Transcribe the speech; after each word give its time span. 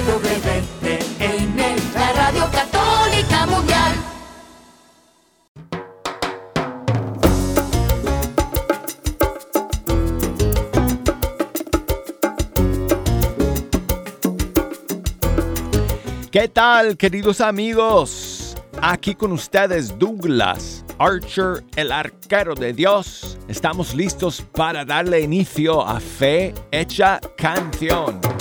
EWTN, 0.00 1.58
la 1.94 2.12
radio 2.14 2.48
católica 2.50 3.46
mundial. 3.46 3.92
¿Qué 16.30 16.48
tal, 16.48 16.96
queridos 16.96 17.42
amigos? 17.42 18.56
Aquí 18.80 19.14
con 19.14 19.32
ustedes 19.32 19.98
Douglas 19.98 20.82
Archer, 20.98 21.62
el 21.76 21.92
arquero 21.92 22.54
de 22.54 22.72
Dios. 22.72 23.38
Estamos 23.48 23.94
listos 23.94 24.42
para 24.52 24.86
darle 24.86 25.20
inicio 25.20 25.86
a 25.86 26.00
Fe 26.00 26.54
Hecha 26.70 27.20
Canción. 27.36 28.39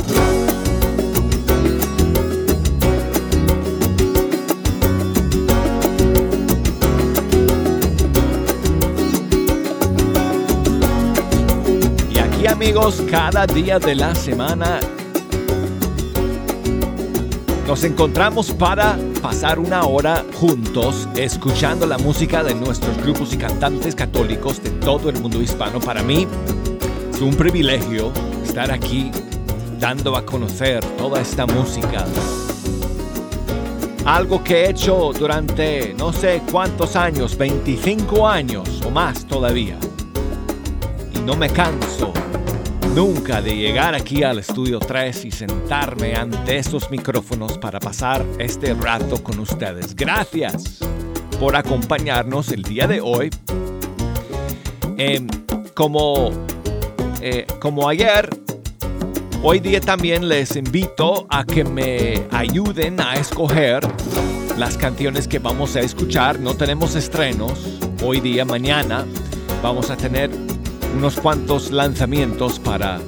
Amigos, 12.61 13.01
cada 13.09 13.47
día 13.47 13.79
de 13.79 13.95
la 13.95 14.13
semana 14.13 14.81
nos 17.65 17.85
encontramos 17.85 18.51
para 18.51 18.97
pasar 19.21 19.59
una 19.59 19.85
hora 19.85 20.25
juntos 20.37 21.07
escuchando 21.15 21.87
la 21.87 21.97
música 21.97 22.43
de 22.43 22.53
nuestros 22.55 22.97
grupos 22.97 23.31
y 23.33 23.37
cantantes 23.37 23.95
católicos 23.95 24.61
de 24.61 24.71
todo 24.71 25.09
el 25.09 25.21
mundo 25.21 25.41
hispano. 25.41 25.79
Para 25.79 26.03
mí 26.03 26.27
es 27.13 27.21
un 27.21 27.33
privilegio 27.33 28.11
estar 28.43 28.71
aquí 28.71 29.09
dando 29.79 30.17
a 30.17 30.25
conocer 30.25 30.83
toda 30.97 31.21
esta 31.21 31.45
música. 31.45 32.03
Algo 34.03 34.43
que 34.43 34.65
he 34.65 34.69
hecho 34.71 35.13
durante 35.17 35.93
no 35.97 36.11
sé 36.11 36.41
cuántos 36.51 36.97
años, 36.97 37.37
25 37.37 38.27
años 38.27 38.81
o 38.85 38.91
más 38.91 39.23
todavía. 39.25 39.77
Y 41.15 41.19
no 41.19 41.37
me 41.37 41.49
canso 41.49 42.11
nunca 42.95 43.41
de 43.41 43.55
llegar 43.55 43.95
aquí 43.95 44.23
al 44.23 44.39
estudio 44.39 44.79
3 44.79 45.25
y 45.25 45.31
sentarme 45.31 46.15
ante 46.15 46.57
estos 46.57 46.89
micrófonos 46.89 47.57
para 47.57 47.79
pasar 47.79 48.25
este 48.39 48.73
rato 48.73 49.21
con 49.23 49.39
ustedes. 49.39 49.95
Gracias 49.95 50.79
por 51.39 51.55
acompañarnos 51.55 52.51
el 52.51 52.63
día 52.63 52.87
de 52.87 53.01
hoy. 53.01 53.29
Em, 54.97 55.27
como, 55.73 56.31
eh, 57.21 57.45
como 57.59 57.87
ayer, 57.87 58.29
hoy 59.43 59.59
día 59.59 59.79
también 59.79 60.27
les 60.27 60.55
invito 60.55 61.27
a 61.29 61.45
que 61.45 61.63
me 61.63 62.25
ayuden 62.31 62.99
a 62.99 63.13
escoger 63.13 63.87
las 64.57 64.77
canciones 64.77 65.27
que 65.27 65.39
vamos 65.39 65.75
a 65.75 65.81
escuchar. 65.81 66.39
No 66.39 66.55
tenemos 66.55 66.95
estrenos 66.95 67.79
hoy 68.03 68.19
día, 68.19 68.45
mañana. 68.45 69.05
Vamos 69.61 69.89
a 69.89 69.97
tener 69.97 70.48
unos 70.95 71.19
cuantos 71.19 71.71
lanzamientos 71.71 72.59
para, 72.59 72.99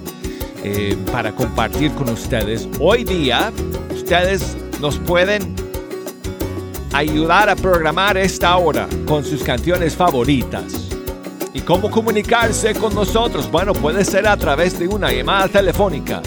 eh, 0.64 0.98
para 1.12 1.34
compartir 1.34 1.92
con 1.92 2.10
ustedes. 2.10 2.68
Hoy 2.80 3.04
día 3.04 3.52
ustedes 3.94 4.56
nos 4.80 4.98
pueden 5.00 5.56
ayudar 6.94 7.50
a 7.50 7.56
programar 7.56 8.18
esta 8.18 8.58
hora 8.58 8.88
con 9.06 9.24
sus 9.24 9.44
canciones 9.44 9.96
favoritas. 9.96 10.90
¿Y 11.54 11.62
cómo 11.62 11.92
comunicarse 11.92 12.74
con 12.76 12.96
nosotros? 12.96 13.50
Bueno, 13.52 13.74
puede 13.74 14.06
ser 14.06 14.28
a 14.28 14.38
través 14.38 14.80
de 14.80 14.88
una 14.88 15.12
llamada 15.12 15.48
telefónica 15.48 16.22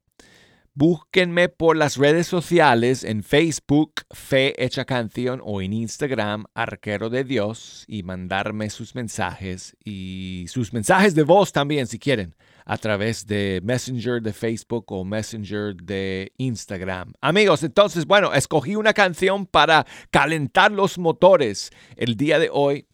búsquenme 0.73 1.49
por 1.49 1.75
las 1.75 1.97
redes 1.97 2.27
sociales 2.27 3.03
en 3.03 3.23
Facebook 3.23 3.93
Fe 4.11 4.53
Hecha 4.63 4.85
Canción 4.85 5.41
o 5.43 5.61
en 5.61 5.73
Instagram 5.73 6.45
Arquero 6.53 7.09
de 7.09 7.23
Dios 7.23 7.83
y 7.87 8.03
mandarme 8.03 8.69
sus 8.69 8.95
mensajes 8.95 9.75
y 9.83 10.45
sus 10.47 10.71
mensajes 10.73 11.15
de 11.15 11.23
voz 11.23 11.51
también 11.51 11.87
si 11.87 11.99
quieren 11.99 12.35
a 12.65 12.77
través 12.77 13.25
de 13.25 13.61
Messenger 13.63 14.21
de 14.21 14.31
Facebook 14.31 14.85
o 14.91 15.03
Messenger 15.03 15.75
de 15.75 16.31
Instagram. 16.37 17.13
Amigos, 17.19 17.63
entonces, 17.63 18.05
bueno, 18.05 18.33
escogí 18.33 18.75
una 18.75 18.93
canción 18.93 19.47
para 19.47 19.87
calentar 20.11 20.71
los 20.71 20.99
motores 20.99 21.71
el 21.97 22.15
día 22.15 22.37
de 22.37 22.49
hoy 22.53 22.88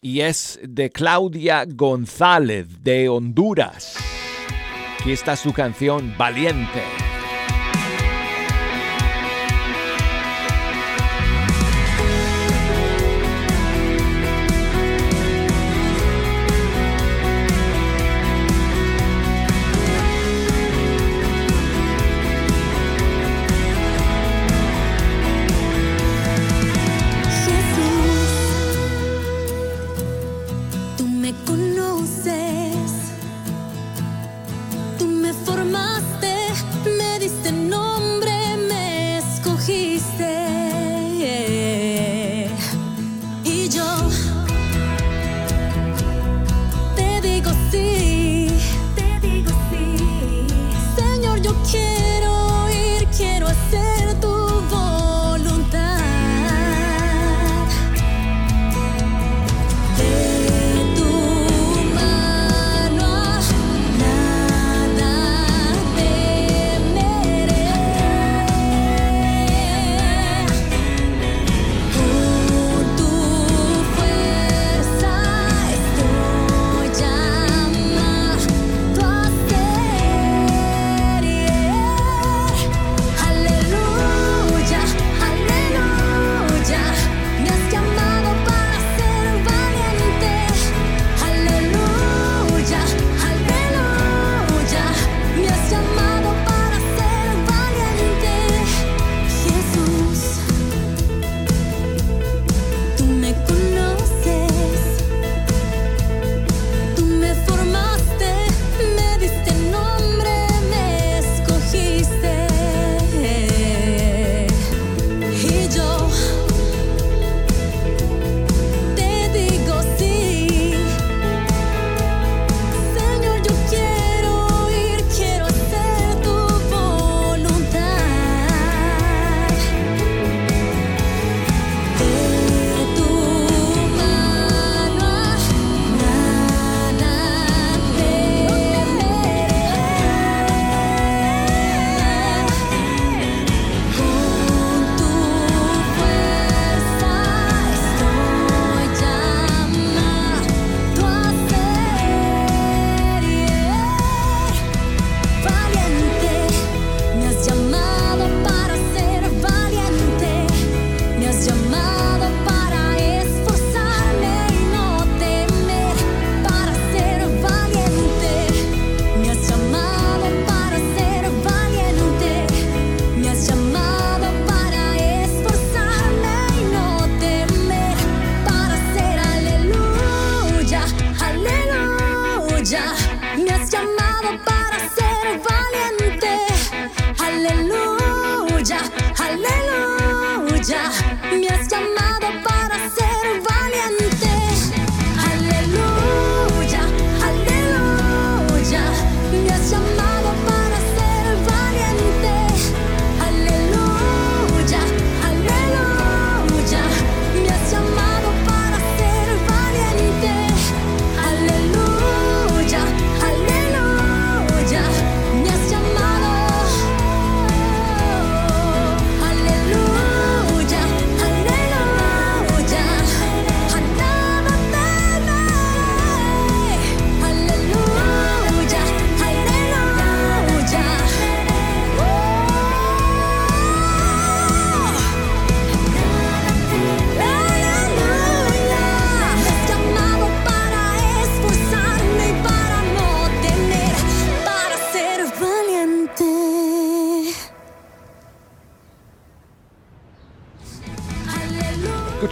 y 0.00 0.20
es 0.20 0.60
de 0.62 0.90
Claudia 0.90 1.64
González 1.66 2.82
de 2.82 3.08
Honduras. 3.08 3.96
Aquí 5.00 5.12
está 5.12 5.36
su 5.36 5.52
canción 5.52 6.14
Valiente. 6.16 7.07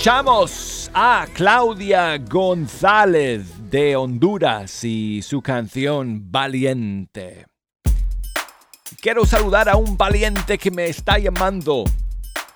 Escuchamos 0.06 0.88
a 0.94 1.26
Claudia 1.35 2.17
González 2.19 3.69
de 3.69 3.97
Honduras 3.97 4.85
y 4.85 5.20
su 5.20 5.43
canción 5.43 6.31
Valiente. 6.31 7.47
Quiero 9.00 9.26
saludar 9.26 9.69
a 9.69 9.75
un 9.75 9.97
valiente 9.97 10.58
que 10.58 10.70
me 10.70 10.87
está 10.87 11.19
llamando 11.19 11.82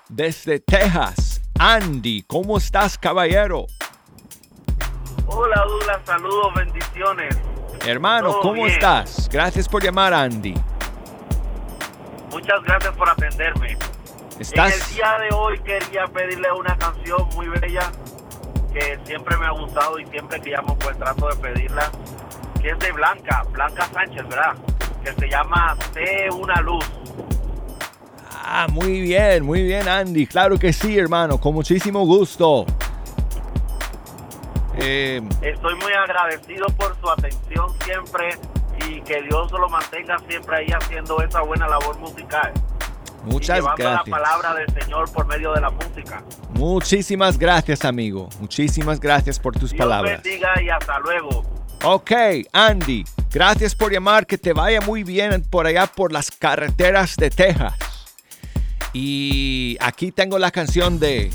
desde 0.07 0.61
Texas. 0.61 1.41
Andy, 1.59 2.23
¿cómo 2.25 2.57
estás, 2.57 2.97
caballero? 2.97 3.65
Hola, 5.27 5.65
Douglas, 5.67 6.01
saludos, 6.05 6.53
bendiciones. 6.55 7.37
Hermano, 7.85 8.29
Todo 8.29 8.41
¿cómo 8.43 8.63
bien. 8.63 8.69
estás? 8.69 9.27
Gracias 9.29 9.67
por 9.67 9.83
llamar, 9.83 10.13
Andy. 10.13 10.53
Muchas 12.29 12.63
gracias 12.63 12.95
por 12.95 13.09
atenderme. 13.09 13.77
En 14.41 14.59
el 14.59 14.95
día 14.95 15.19
de 15.19 15.35
hoy 15.35 15.59
quería 15.59 16.07
pedirle 16.07 16.51
una 16.51 16.75
canción 16.75 17.29
muy 17.35 17.47
bella 17.47 17.91
que 18.73 18.99
siempre 19.05 19.37
me 19.37 19.45
ha 19.45 19.51
gustado 19.51 19.99
y 19.99 20.05
siempre 20.07 20.41
que 20.41 20.49
llamo 20.49 20.75
pues 20.79 20.97
trato 20.97 21.27
de 21.27 21.35
pedirla, 21.35 21.91
que 22.59 22.71
es 22.71 22.79
de 22.79 22.91
Blanca, 22.91 23.43
Blanca 23.51 23.87
Sánchez, 23.93 24.27
¿verdad? 24.27 24.55
Que 25.03 25.13
se 25.13 25.29
llama 25.29 25.77
Sé 25.93 26.27
una 26.31 26.59
luz. 26.61 26.83
Ah, 28.43 28.65
muy 28.67 29.01
bien, 29.01 29.45
muy 29.45 29.61
bien, 29.61 29.87
Andy. 29.87 30.25
Claro 30.25 30.57
que 30.57 30.73
sí, 30.73 30.97
hermano, 30.97 31.39
con 31.39 31.53
muchísimo 31.53 32.03
gusto. 32.03 32.65
Eh, 34.77 35.21
Estoy 35.43 35.75
muy 35.75 35.93
agradecido 35.93 36.65
por 36.77 36.99
su 36.99 37.11
atención 37.11 37.71
siempre 37.83 38.29
y 38.87 39.01
que 39.01 39.21
Dios 39.21 39.51
lo 39.51 39.69
mantenga 39.69 40.17
siempre 40.27 40.57
ahí 40.57 40.67
haciendo 40.71 41.21
esa 41.21 41.41
buena 41.41 41.67
labor 41.67 41.99
musical. 41.99 42.51
Muchas 43.25 43.63
gracias. 43.63 44.07
la 44.07 44.17
palabra 44.17 44.53
del 44.55 44.81
Señor 44.81 45.11
por 45.11 45.25
medio 45.27 45.53
de 45.53 45.61
la 45.61 45.69
música. 45.69 46.23
Muchísimas 46.53 47.37
gracias, 47.37 47.85
amigo. 47.85 48.29
Muchísimas 48.39 48.99
gracias 48.99 49.39
por 49.39 49.53
tus 49.53 49.71
Dios 49.71 49.79
palabras. 49.79 50.21
bendiga 50.23 50.49
y 50.61 50.69
hasta 50.69 50.99
luego. 50.99 51.43
Ok, 51.83 52.11
Andy, 52.53 53.03
gracias 53.31 53.73
por 53.73 53.91
llamar. 53.91 54.27
Que 54.27 54.37
te 54.37 54.53
vaya 54.53 54.81
muy 54.81 55.03
bien 55.03 55.43
por 55.49 55.65
allá 55.65 55.87
por 55.87 56.11
las 56.11 56.29
carreteras 56.29 57.15
de 57.15 57.29
Texas. 57.29 57.73
Y 58.93 59.77
aquí 59.79 60.11
tengo 60.11 60.37
la 60.37 60.51
canción 60.51 60.99
de 60.99 61.31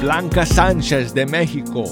Blanca 0.00 0.46
Sánchez 0.46 1.14
de 1.14 1.26
México. 1.26 1.84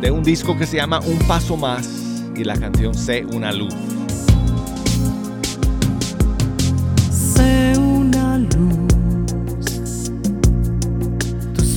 De 0.00 0.10
un 0.10 0.22
disco 0.24 0.58
que 0.58 0.66
se 0.66 0.76
llama 0.78 0.98
Un 1.00 1.18
Paso 1.28 1.56
Más. 1.56 1.88
Y 2.34 2.44
la 2.44 2.56
canción 2.58 2.94
Sé 2.94 3.24
una 3.26 3.52
luz. 3.52 3.74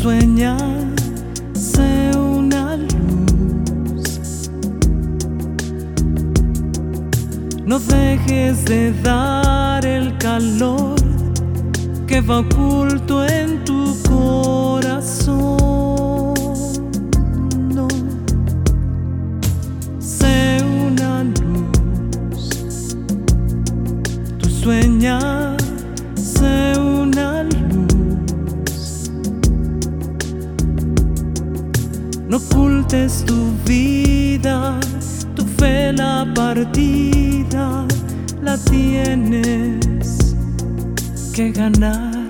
Tú 0.06 0.12
sueñas, 0.12 0.62
sé 1.54 2.12
una 2.16 2.78
luz. 2.78 4.52
No 7.66 7.80
dejes 7.80 8.66
de 8.66 8.94
dar 9.02 9.84
el 9.84 10.16
calor 10.20 10.96
que 12.06 12.22
va 12.22 12.42
oculto 12.42 13.26
en 13.26 13.64
tu 13.64 13.96
corazón. 14.08 15.56
No. 17.74 17.88
Sé 19.98 20.60
una 20.88 21.24
luz 21.24 22.96
tú 24.38 24.50
sueñas 24.50 25.45
No 32.28 32.38
ocultes 32.38 33.24
tu 33.26 33.52
vida, 33.66 34.80
tu 35.36 35.46
fe 35.46 35.94
la 35.94 36.26
partida 36.34 37.86
la 38.42 38.58
tienes 38.58 40.36
que 41.34 41.52
ganar 41.52 42.30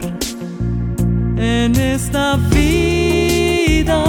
en 1.38 1.76
esta 1.76 2.38
vida. 2.52 4.04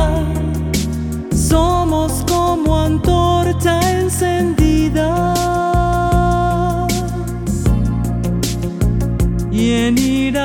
Somos 1.31 2.25
como 2.28 2.78
antorcha 2.78 3.81
encendida. 4.00 5.37
y 9.57 9.71
en 9.73 9.97
ir 9.97 10.38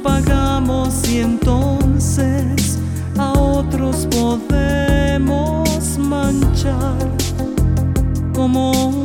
apagamos 0.00 1.06
y 1.08 1.20
entonces 1.20 2.78
a 3.18 3.32
otros 3.32 4.06
podemos 4.10 5.98
manchar 5.98 6.96
como 8.34 8.99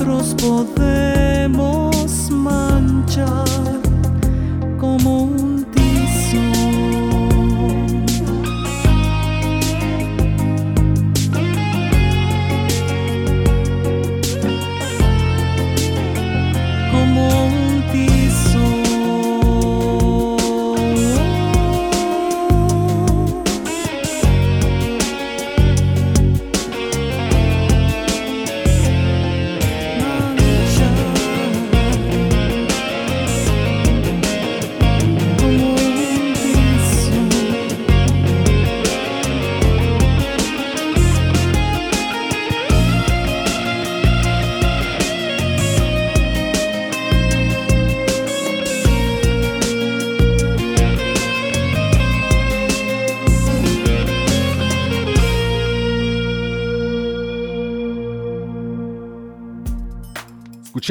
a 0.00 0.02
otros 0.02 0.34
podemos 0.34 2.30
manchar 2.30 3.49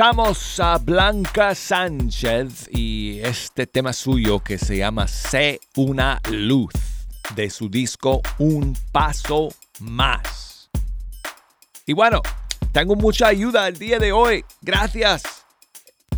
A 0.02 0.78
Blanca 0.78 1.54
Sánchez 1.54 2.70
y 2.72 3.20
este 3.20 3.68
tema 3.68 3.92
suyo 3.92 4.40
que 4.40 4.58
se 4.58 4.78
llama 4.78 5.10
Sé 5.10 5.60
una 5.76 6.22
luz 6.32 6.72
de 7.36 7.50
su 7.50 7.68
disco 7.68 8.22
Un 8.38 8.78
Paso 8.94 9.50
Más. 9.80 10.70
Y 11.86 11.92
bueno, 11.92 12.22
tengo 12.72 12.96
mucha 12.96 13.28
ayuda 13.28 13.68
el 13.68 13.78
día 13.78 14.00
de 14.00 14.14
hoy. 14.14 14.46
Gracias, 14.62 15.24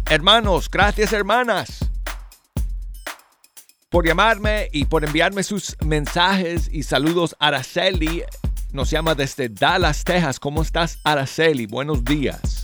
hermanos, 0.06 0.70
gracias, 0.70 1.12
hermanas, 1.12 1.80
por 3.90 4.06
llamarme 4.06 4.70
y 4.72 4.86
por 4.86 5.04
enviarme 5.04 5.42
sus 5.42 5.76
mensajes 5.84 6.70
y 6.72 6.84
saludos. 6.84 7.36
Araceli 7.40 8.22
nos 8.74 8.92
llama 8.92 9.16
desde 9.16 9.50
Dallas, 9.50 10.04
Texas. 10.04 10.40
¿Cómo 10.40 10.62
estás, 10.62 11.00
Araceli? 11.04 11.66
Buenos 11.66 12.06
días. 12.06 12.61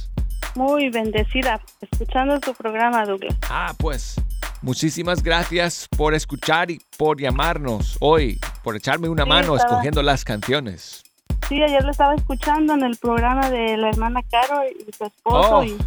Muy 0.57 0.89
bendecida, 0.89 1.61
escuchando 1.81 2.39
tu 2.39 2.51
programa, 2.55 3.05
Douglas. 3.05 3.35
Ah, 3.47 3.73
pues 3.77 4.15
muchísimas 4.63 5.21
gracias 5.21 5.87
por 5.95 6.15
escuchar 6.15 6.71
y 6.71 6.79
por 6.97 7.21
llamarnos 7.21 7.95
hoy, 7.99 8.39
por 8.63 8.75
echarme 8.75 9.07
una 9.07 9.23
Sí, 9.23 9.29
mano 9.29 9.55
estaba- 9.55 9.73
escogiendo 9.73 10.01
las 10.01 10.25
canciones. 10.25 11.03
Sí, 11.47 11.61
ayer 11.61 11.83
lo 11.83 11.91
estaba 11.91 12.15
escuchando 12.15 12.73
en 12.73 12.83
el 12.83 12.97
programa 12.97 13.51
de 13.51 13.77
la 13.77 13.89
hermana 13.89 14.21
Caro 14.31 14.63
y 14.67 14.91
su 14.91 15.05
esposo 15.05 15.57
Oh. 15.59 15.63
y 15.63 15.77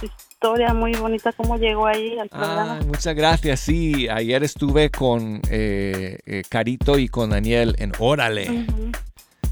su 0.00 0.06
historia 0.06 0.72
muy 0.72 0.92
bonita, 0.94 1.30
cómo 1.32 1.58
llegó 1.58 1.86
ahí 1.86 2.18
al 2.18 2.28
Ah, 2.32 2.38
programa. 2.38 2.80
muchas 2.86 3.14
gracias. 3.14 3.60
Sí, 3.60 4.08
ayer 4.08 4.42
estuve 4.42 4.88
con 4.90 5.42
eh, 5.50 6.18
eh, 6.24 6.42
Carito 6.48 6.98
y 6.98 7.08
con 7.08 7.28
Daniel 7.30 7.76
en 7.78 7.92
Órale. 7.98 8.48
Ujú. 8.50 8.92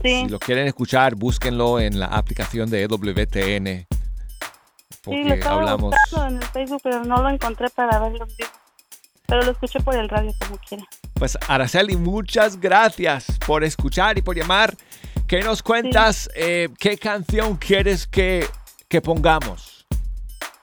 Sí, 0.03 0.23
Si 0.23 0.29
lo 0.29 0.39
quieren 0.39 0.67
escuchar, 0.67 1.15
búsquenlo 1.15 1.79
en 1.79 2.01
la 2.01 2.07
aplicación 2.07 2.71
de 2.71 2.85
E 2.85 2.89
EWTN. 5.07 5.17
sí, 5.17 5.23
Porque 5.23 5.29
lo 5.29 5.35
estaba 5.35 5.57
hablamos. 5.61 5.95
buscando 6.11 6.27
en 6.37 6.43
el 6.43 6.49
Facebook, 6.49 6.81
pero 6.83 7.05
no 7.05 7.23
lo 7.23 7.29
encontré 7.31 7.71
para 7.71 7.99
verlo. 7.99 8.27
Pero 9.29 9.43
lo 9.43 9.51
escuché 9.53 9.81
por 9.81 9.97
el 9.97 10.09
radio 10.09 10.33
como 10.41 10.57
quiera. 10.59 10.85
Pues 11.15 11.37
Araceli, 11.49 11.97
muchas 11.97 12.61
gracias 12.61 13.27
por 13.47 13.65
escuchar 13.65 14.19
y 14.19 14.23
por 14.23 14.37
llamar. 14.37 14.75
¿Qué 15.27 15.41
nos 15.43 15.63
cuentas? 15.63 16.31
Eh, 16.37 16.69
¿Qué 16.79 16.97
canción 16.97 17.57
quieres 17.57 18.07
que, 18.07 18.47
que 18.89 19.01
pongamos? 19.01 19.85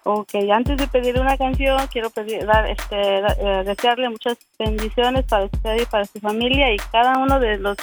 Ok, 0.06 0.36
antes 0.54 0.78
de 0.78 0.88
pedir 0.88 1.20
una 1.20 1.38
canción, 1.38 1.78
quiero 1.88 2.10
pedir, 2.10 2.46
dar, 2.46 2.70
este, 2.70 3.20
eh, 3.20 3.64
desearle 3.66 4.10
muchas 4.10 4.38
bendiciones 4.60 5.24
para 5.26 5.46
usted 5.46 5.82
y 5.82 5.86
para 5.86 6.06
su 6.06 6.20
familia 6.20 6.74
y 6.74 6.78
cada 6.92 7.18
uno 7.18 7.40
de 7.40 7.58
los 7.58 7.78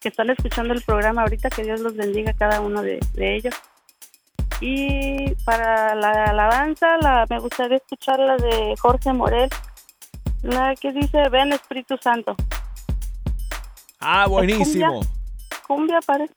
que 0.00 0.08
están 0.08 0.30
escuchando 0.30 0.72
el 0.74 0.82
programa 0.82 1.22
ahorita, 1.22 1.50
que 1.50 1.64
Dios 1.64 1.80
los 1.80 1.94
bendiga 1.94 2.30
a 2.30 2.34
cada 2.34 2.60
uno 2.60 2.82
de, 2.82 2.98
de 3.14 3.36
ellos. 3.36 3.54
Y 4.60 5.34
para 5.44 5.94
la 5.94 6.24
alabanza, 6.24 6.96
la, 7.00 7.26
me 7.28 7.38
gustaría 7.38 7.76
escuchar 7.76 8.18
la 8.18 8.36
de 8.36 8.74
Jorge 8.78 9.12
Morel, 9.12 9.50
la 10.42 10.74
que 10.74 10.92
dice, 10.92 11.28
ven 11.30 11.52
Espíritu 11.52 11.96
Santo. 12.00 12.34
Ah, 14.00 14.26
buenísimo. 14.26 15.00
Cumbia 15.66 15.98
parece. 16.06 16.32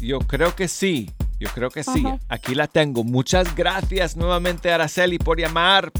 Yo 0.00 0.18
creo 0.20 0.54
que 0.54 0.68
sí. 0.68 1.10
Yo 1.38 1.48
creo 1.54 1.70
que 1.70 1.82
sí. 1.82 2.04
Ajá. 2.06 2.18
Aquí 2.28 2.54
la 2.54 2.66
tengo. 2.66 3.02
Muchas 3.04 3.54
gracias 3.54 4.16
nuevamente, 4.16 4.70
Araceli, 4.72 5.18
por 5.18 5.38
llamar. 5.40 5.90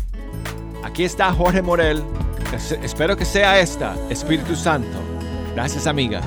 Aquí 0.84 1.04
está 1.04 1.32
Jorge 1.32 1.62
Morel. 1.62 2.02
Es- 2.54 2.72
espero 2.72 3.16
que 3.16 3.24
sea 3.24 3.58
esta, 3.60 3.94
Espíritu 4.10 4.54
Santo. 4.56 4.98
Gracias, 5.54 5.86
amiga. 5.86 6.20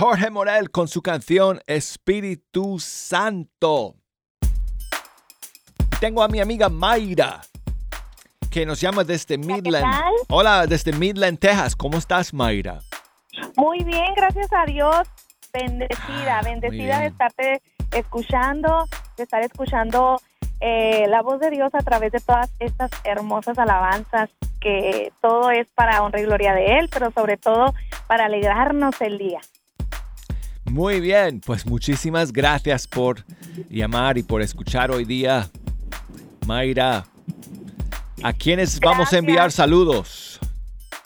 Jorge 0.00 0.30
Morel 0.30 0.70
con 0.70 0.88
su 0.88 1.02
canción 1.02 1.60
Espíritu 1.66 2.78
Santo. 2.78 3.96
Tengo 6.00 6.22
a 6.22 6.28
mi 6.28 6.40
amiga 6.40 6.70
Mayra, 6.70 7.42
que 8.50 8.64
nos 8.64 8.80
llama 8.80 9.04
desde 9.04 9.36
Midland. 9.36 9.84
tal? 9.84 10.14
Hola, 10.30 10.66
desde 10.66 10.94
Midland, 10.94 11.38
Texas. 11.38 11.76
¿Cómo 11.76 11.98
estás, 11.98 12.32
Mayra? 12.32 12.80
Muy 13.58 13.84
bien, 13.84 14.14
gracias 14.16 14.50
a 14.54 14.64
Dios. 14.64 15.06
Bendecida, 15.52 16.38
Ah, 16.38 16.42
bendecida 16.44 17.00
de 17.00 17.06
estarte 17.08 17.62
escuchando, 17.94 18.86
de 19.18 19.24
estar 19.24 19.42
escuchando 19.42 20.18
eh, 20.60 21.08
la 21.08 21.20
voz 21.20 21.40
de 21.40 21.50
Dios 21.50 21.74
a 21.74 21.82
través 21.82 22.12
de 22.12 22.20
todas 22.20 22.50
estas 22.58 22.90
hermosas 23.04 23.58
alabanzas, 23.58 24.30
que 24.62 25.12
todo 25.20 25.50
es 25.50 25.68
para 25.74 26.02
honra 26.02 26.20
y 26.20 26.24
gloria 26.24 26.54
de 26.54 26.78
Él, 26.78 26.88
pero 26.90 27.10
sobre 27.10 27.36
todo 27.36 27.74
para 28.06 28.24
alegrarnos 28.24 28.98
el 29.02 29.18
día. 29.18 29.40
Muy 30.70 31.00
bien, 31.00 31.40
pues 31.40 31.66
muchísimas 31.66 32.32
gracias 32.32 32.86
por 32.86 33.24
llamar 33.68 34.18
y 34.18 34.22
por 34.22 34.40
escuchar 34.40 34.92
hoy 34.92 35.04
día. 35.04 35.50
Mayra, 36.46 37.04
¿a 38.22 38.32
quiénes 38.32 38.78
vamos 38.78 39.12
a 39.12 39.18
enviar 39.18 39.50
saludos? 39.50 40.38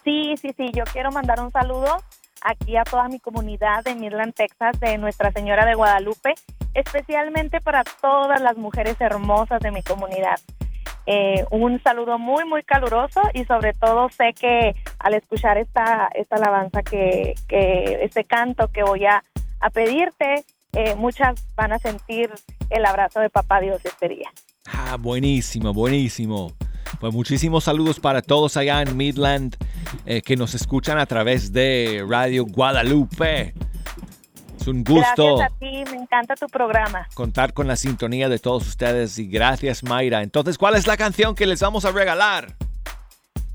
Sí, 0.05 0.35
sí, 0.37 0.51
sí, 0.55 0.71
yo 0.75 0.85
quiero 0.93 1.11
mandar 1.13 1.41
un 1.41 1.51
saludo 1.51 1.97
aquí 2.43 2.77
a 2.77 2.85
toda 2.85 3.09
mi 3.09 3.19
comunidad 3.21 3.83
de 3.85 3.95
Midland, 3.95 4.35
Texas, 4.35 4.79
de 4.81 4.99
Nuestra 4.99 5.33
Señora 5.33 5.65
de 5.65 5.75
Guadalupe, 5.75 6.35
especialmente 6.75 7.63
para 7.63 7.85
todas 8.03 8.43
las 8.43 8.59
mujeres 8.59 9.01
hermosas 9.01 9.61
de 9.61 9.71
mi 9.71 9.83
comunidad. 9.83 10.39
Eh, 11.07 11.45
un 11.51 11.83
saludo 11.83 12.19
muy, 12.19 12.45
muy 12.45 12.63
caluroso 12.65 13.23
y 13.33 13.47
sobre 13.47 13.73
todo 13.73 14.11
sé 14.11 14.35
que 14.35 14.75
al 14.99 15.15
escuchar 15.15 15.57
esta, 15.57 16.11
esta 16.15 16.37
alabanza, 16.37 16.83
que, 16.83 17.35
que 17.49 18.01
este 18.03 18.25
canto 18.25 18.69
que 18.69 18.83
voy 18.83 19.07
a, 19.07 19.23
a 19.65 19.71
pedirte, 19.71 20.45
eh, 20.75 20.95
muchas 20.95 21.43
van 21.57 21.73
a 21.73 21.79
sentir 21.79 22.31
el 22.69 22.85
abrazo 22.85 23.21
de 23.21 23.31
Papá 23.31 23.61
Dios 23.61 23.81
este 23.83 24.11
día. 24.11 24.31
Ah, 24.67 24.99
buenísimo, 25.01 25.73
buenísimo. 25.73 26.53
Pues 27.01 27.15
muchísimos 27.15 27.65
saludos 27.65 27.99
para 27.99 28.21
todos 28.21 28.59
allá 28.59 28.83
en 28.83 28.95
Midland 28.95 29.57
eh, 30.05 30.21
que 30.21 30.37
nos 30.37 30.55
escuchan 30.55 30.99
a 30.99 31.07
través 31.07 31.51
de 31.53 32.05
Radio 32.07 32.45
Guadalupe. 32.45 33.55
Es 34.61 34.67
un 34.69 34.85
gusto 34.85 35.37
Gracias 35.39 35.53
a 35.53 35.59
ti, 35.59 35.85
me 35.91 36.03
encanta 36.03 36.35
tu 36.37 36.47
programa. 36.47 37.09
contar 37.15 37.55
con 37.55 37.67
la 37.67 37.77
sintonía 37.77 38.29
de 38.29 38.39
todos 38.39 38.69
ustedes 38.69 39.19
y 39.19 39.29
gracias 39.29 39.83
Mayra. 39.83 40.23
Entonces, 40.23 40.59
¿cuál 40.59 40.75
es 40.75 40.87
la 40.87 40.99
canción 40.99 41.35
que 41.35 41.47
les 41.47 41.61
vamos 41.61 41.87
a 41.87 41.91
regalar? 41.91 42.55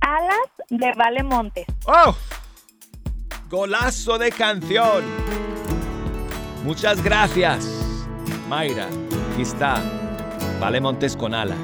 Alas 0.02 0.50
de 0.70 0.92
Vale 0.98 1.22
Montes. 1.22 1.66
¡Oh! 1.86 2.16
Golazo 3.48 4.18
de 4.18 4.32
canción. 4.32 5.04
Muchas 6.64 7.04
gracias, 7.04 7.68
Mayra. 8.48 8.88
Aquí 9.34 9.42
está. 9.42 9.82
Vale 10.60 10.80
Montes 10.82 11.16
con 11.16 11.34
alas. 11.34 11.58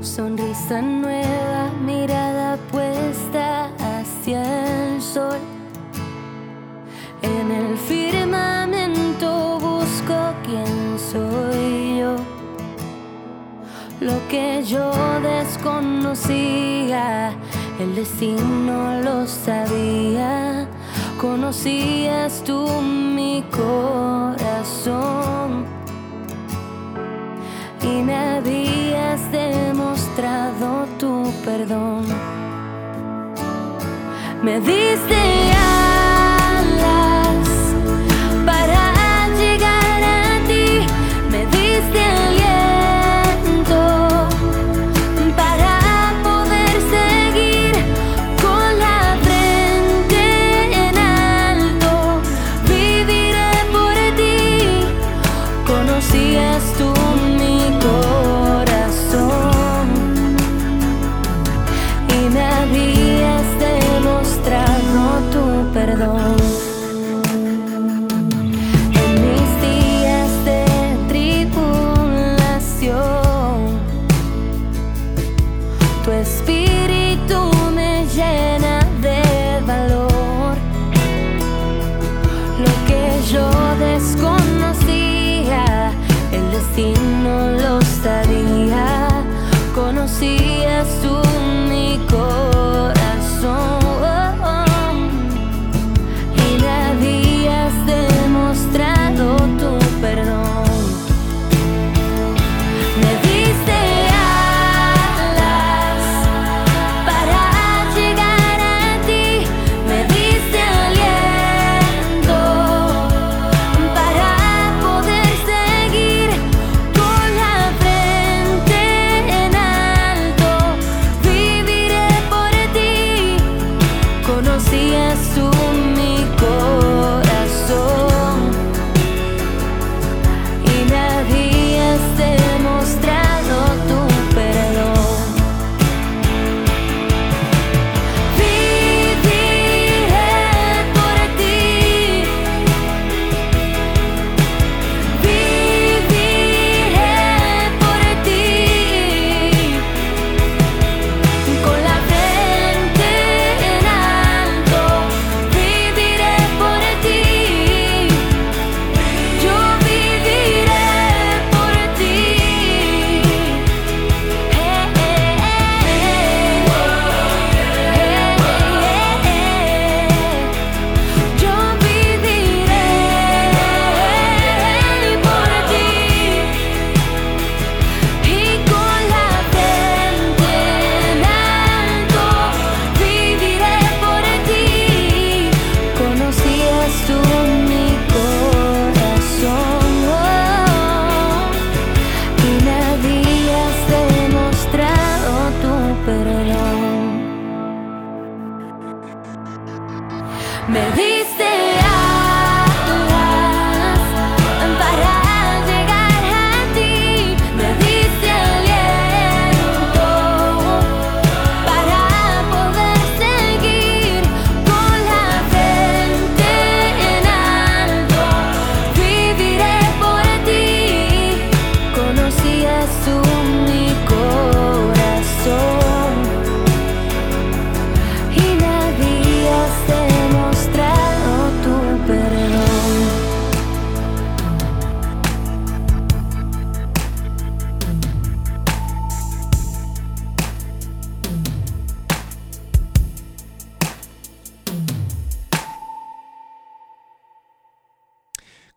Sonrisa 0.00 0.82
nueva, 0.82 1.70
mirada 1.86 2.56
puesta 2.70 3.70
hacia 3.78 4.42
el 4.94 5.00
sol. 5.00 5.38
En 7.22 7.50
el 7.50 7.78
firmamento 7.78 9.58
busco 9.60 10.34
quién 10.44 10.98
soy 10.98 12.00
yo. 12.00 12.16
Lo 14.00 14.28
que 14.28 14.64
yo 14.64 14.90
desconocía, 15.20 17.32
el 17.82 17.94
destino 17.96 19.00
lo 19.02 19.26
sabía. 19.26 20.68
Conocías 21.20 22.42
tú 22.44 22.66
mi 22.80 23.44
corazón 23.50 24.86
y 27.82 28.02
me 28.02 28.14
habías 28.14 29.20
demostrado 29.32 30.86
tu 30.98 31.32
perdón. 31.44 32.04
Me 34.42 34.60
diste 34.60 35.51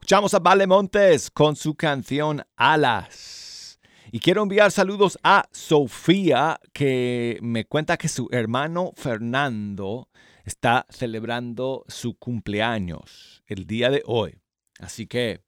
Escuchamos 0.06 0.36
a 0.36 0.40
Vale 0.40 0.68
Montes 0.68 1.32
con 1.32 1.56
su 1.56 1.74
canción 1.74 2.46
Alas. 2.56 3.80
Y 4.12 4.20
quiero 4.20 4.44
enviar 4.44 4.72
saludos 4.72 5.18
a 5.24 5.50
Sofía, 5.52 6.60
que 6.74 7.40
me 7.42 7.66
cuenta 7.66 7.98
que 7.98 8.08
su 8.08 8.28
hermano 8.32 8.92
Fernando 8.96 10.10
está 10.44 10.86
celebrando 10.92 11.86
su 11.88 12.20
cumpleaños 12.20 13.42
el 13.48 13.66
día 13.66 13.90
de 13.90 14.04
hoy. 14.06 14.40
Así 14.78 15.08
que, 15.08 15.42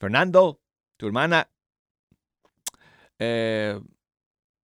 Fernando, 0.00 0.60
tu 0.96 1.06
hermana, 1.06 1.48
eh, 3.20 3.80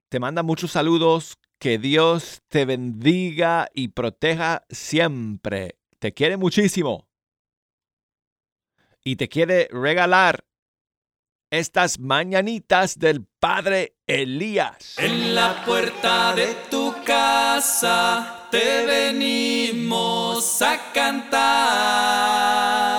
te 0.09 0.19
manda 0.19 0.41
muchos 0.41 0.71
saludos. 0.71 1.37
Que 1.59 1.77
Dios 1.77 2.41
te 2.47 2.65
bendiga 2.65 3.69
y 3.71 3.89
proteja 3.89 4.65
siempre. 4.71 5.77
Te 5.99 6.11
quiere 6.15 6.37
muchísimo 6.37 7.06
y 9.07 9.15
te 9.15 9.29
quiere 9.29 9.69
regalar 9.71 10.43
estas 11.49 11.97
mañanitas 11.97 12.99
del 12.99 13.25
Padre 13.39 13.95
Elías. 14.05 14.97
En 14.97 15.33
la 15.33 15.63
puerta 15.63 16.35
de 16.35 16.47
tu 16.69 16.93
casa 17.05 18.49
te 18.51 18.85
venimos 18.85 20.61
a 20.61 20.91
cantar. 20.93 22.96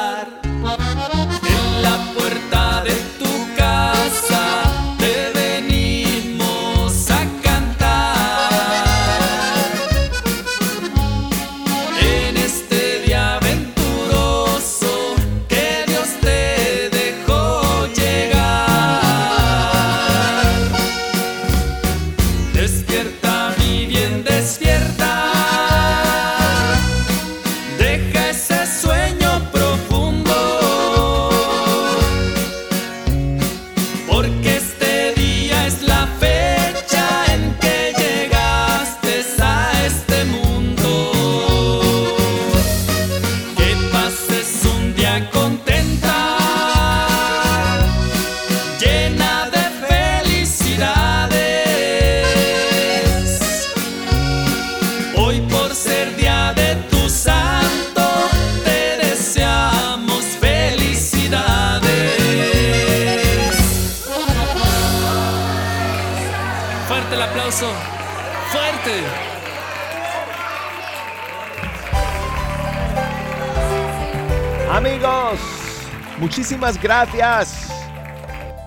Muchísimas 76.19 76.81
gracias 76.81 77.69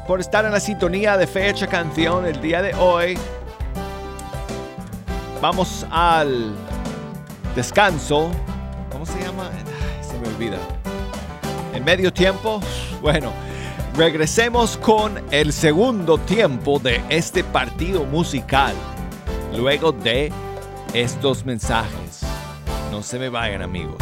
por 0.08 0.20
estar 0.20 0.46
en 0.46 0.52
la 0.52 0.60
sintonía 0.60 1.18
de 1.18 1.28
Fecha 1.28 1.68
Canción 1.68 2.26
el 2.26 2.42
día 2.42 2.62
de 2.62 2.74
hoy. 2.76 3.18
Vamos 5.42 5.86
al 5.92 6.54
descanso. 7.56 8.32
¿Cómo 8.92 9.06
se 9.06 9.20
llama? 9.22 9.50
Ay, 9.54 10.04
se 10.04 10.18
me 10.20 10.28
olvida. 10.30 10.58
En 11.74 11.84
medio 11.84 12.12
tiempo. 12.14 12.62
Bueno, 13.02 13.34
regresemos 13.96 14.78
con 14.78 15.22
el 15.32 15.52
segundo 15.52 16.18
tiempo 16.18 16.80
de 16.80 17.04
este 17.10 17.44
partido 17.44 18.06
musical. 18.06 18.74
Luego 19.56 19.92
de 19.92 20.32
estos 20.94 21.46
mensajes. 21.46 22.22
No 22.92 23.04
se 23.04 23.20
me 23.20 23.30
vayan 23.30 23.62
amigos. 23.62 23.98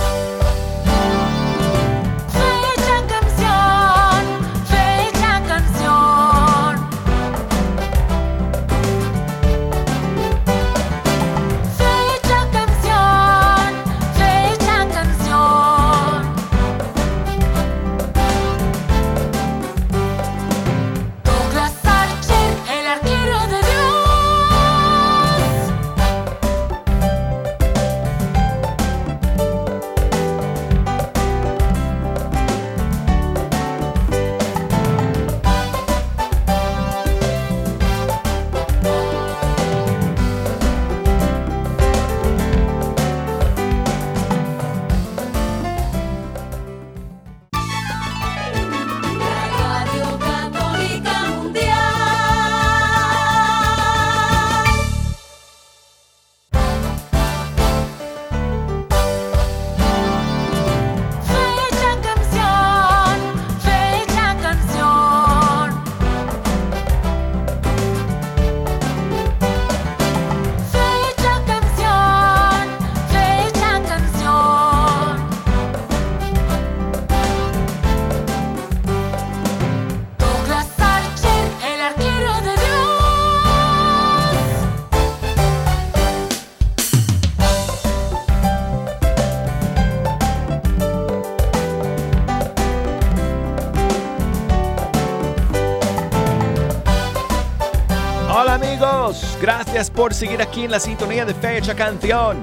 Por 100.00 100.14
seguir 100.14 100.42
aquí 100.42 100.64
en 100.64 100.72
la 100.72 100.80
sintonía 100.80 101.26
de 101.26 101.34
Fecha 101.34 101.76
Canción. 101.76 102.38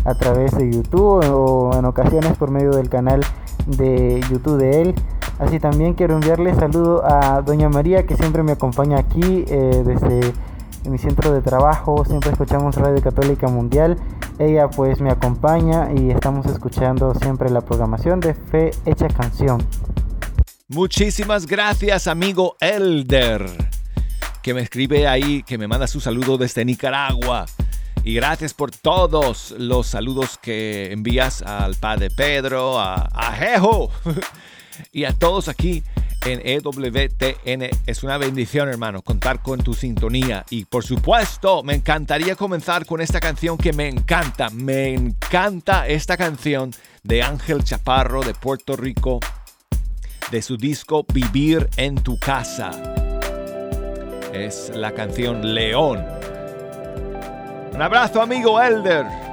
a 0.04 0.14
través 0.14 0.56
de 0.56 0.70
YouTube 0.70 1.24
o 1.32 1.70
en 1.74 1.86
ocasiones 1.86 2.36
por 2.36 2.50
medio 2.50 2.70
del 2.72 2.90
canal 2.90 3.22
de 3.66 4.20
YouTube 4.30 4.58
de 4.58 4.82
él. 4.82 4.94
Así 5.38 5.58
también 5.58 5.94
quiero 5.94 6.14
enviarle 6.14 6.54
saludo 6.54 7.02
a 7.04 7.40
Doña 7.40 7.70
María, 7.70 8.04
que 8.04 8.14
siempre 8.14 8.42
me 8.42 8.52
acompaña 8.52 8.98
aquí 8.98 9.46
eh, 9.48 9.82
desde 9.86 10.32
mi 10.84 10.98
centro 10.98 11.32
de 11.32 11.40
trabajo. 11.40 12.04
Siempre 12.04 12.30
escuchamos 12.30 12.76
Radio 12.76 13.02
Católica 13.02 13.48
Mundial. 13.48 13.96
Ella 14.38 14.68
pues 14.68 15.00
me 15.00 15.10
acompaña 15.10 15.88
y 15.96 16.10
estamos 16.10 16.46
escuchando 16.46 17.14
siempre 17.14 17.50
la 17.50 17.60
programación 17.60 18.20
de 18.20 18.34
Fe 18.34 18.70
Hecha 18.84 19.08
Canción. 19.08 19.66
Muchísimas 20.68 21.46
gracias, 21.46 22.06
amigo 22.06 22.56
Elder, 22.60 23.46
que 24.42 24.54
me 24.54 24.60
escribe 24.60 25.08
ahí, 25.08 25.42
que 25.42 25.58
me 25.58 25.66
manda 25.66 25.86
su 25.86 26.00
saludo 26.00 26.36
desde 26.38 26.64
Nicaragua. 26.64 27.46
Y 28.04 28.14
gracias 28.14 28.54
por 28.54 28.70
todos 28.70 29.54
los 29.58 29.86
saludos 29.86 30.38
que 30.38 30.92
envías 30.92 31.42
al 31.42 31.74
padre 31.74 32.10
Pedro, 32.10 32.78
a, 32.78 33.08
a 33.12 33.32
Jejo 33.32 33.90
y 34.92 35.04
a 35.04 35.12
todos 35.12 35.48
aquí 35.48 35.82
en 36.32 36.40
EWTN. 36.44 37.70
Es 37.86 38.02
una 38.02 38.18
bendición, 38.18 38.68
hermano, 38.68 39.02
contar 39.02 39.42
con 39.42 39.60
tu 39.60 39.74
sintonía. 39.74 40.44
Y 40.50 40.64
por 40.64 40.84
supuesto, 40.84 41.62
me 41.62 41.74
encantaría 41.74 42.36
comenzar 42.36 42.86
con 42.86 43.00
esta 43.00 43.20
canción 43.20 43.58
que 43.58 43.72
me 43.72 43.88
encanta. 43.88 44.50
Me 44.50 44.92
encanta 44.92 45.86
esta 45.86 46.16
canción 46.16 46.72
de 47.02 47.22
Ángel 47.22 47.64
Chaparro 47.64 48.22
de 48.22 48.34
Puerto 48.34 48.76
Rico, 48.76 49.20
de 50.30 50.42
su 50.42 50.56
disco 50.56 51.04
Vivir 51.12 51.68
en 51.76 51.96
tu 51.96 52.18
casa. 52.18 52.70
Es 54.32 54.70
la 54.74 54.92
canción 54.92 55.54
León. 55.54 56.04
Un 57.72 57.82
abrazo, 57.82 58.20
amigo 58.20 58.60
Elder. 58.60 59.27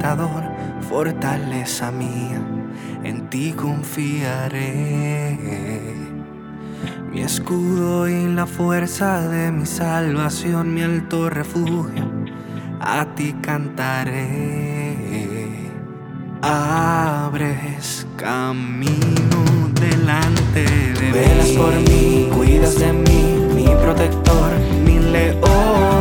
Libertador, 0.00 0.44
fortaleza 0.88 1.90
mía, 1.90 2.40
en 3.04 3.28
ti 3.28 3.52
confiaré. 3.52 5.38
Mi 7.12 7.20
escudo 7.20 8.08
y 8.08 8.26
la 8.28 8.46
fuerza 8.46 9.28
de 9.28 9.52
mi 9.52 9.66
salvación, 9.66 10.72
mi 10.74 10.80
alto 10.82 11.28
refugio, 11.28 12.10
a 12.80 13.04
ti 13.14 13.34
cantaré. 13.42 14.96
Abres 16.40 18.06
camino 18.16 19.44
delante 19.74 20.62
de 20.62 21.02
mí. 21.02 21.12
Velas 21.12 21.48
por 21.50 21.74
mí, 21.74 22.30
cuidas 22.34 22.78
de 22.78 22.92
mí, 22.94 23.48
mi 23.54 23.66
protector, 23.82 24.52
mi 24.82 24.98
león. 24.98 25.99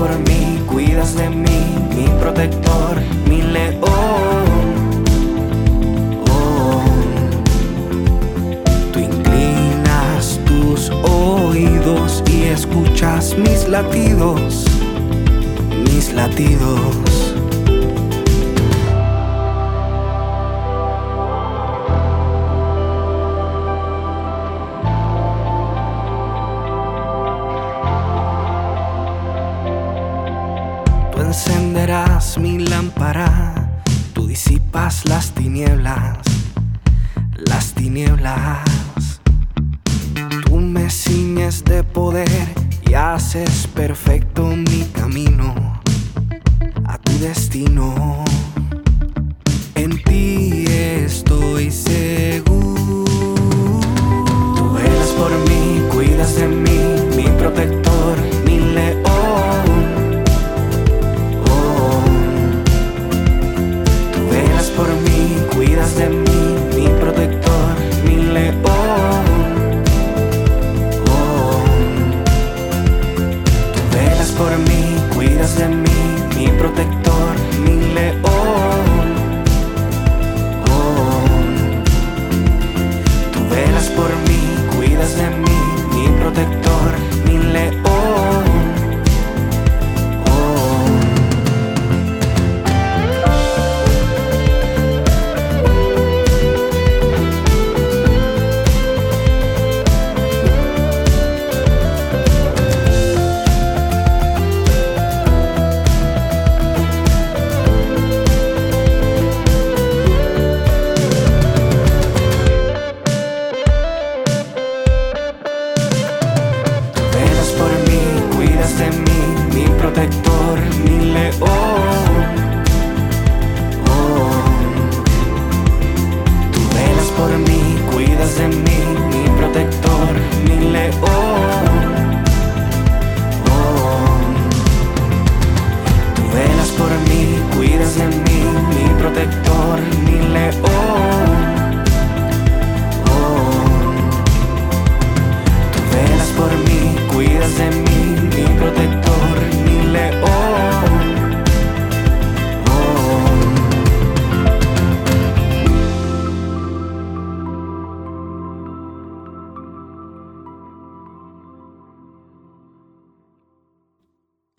Por 0.00 0.18
mí, 0.20 0.58
cuidas 0.66 1.14
de 1.14 1.28
mí, 1.28 1.60
mi 1.94 2.08
protector, 2.20 2.96
mi 3.28 3.42
león. 3.42 3.84
Oh. 6.26 6.82
Tú 8.92 8.98
inclinas 8.98 10.40
tus 10.46 10.88
oídos 11.02 12.22
y 12.32 12.44
escuchas 12.44 13.36
mis 13.36 13.68
latidos, 13.68 14.64
mis 15.84 16.14
latidos. 16.14 17.09